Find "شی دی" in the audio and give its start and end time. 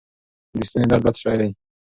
1.21-1.49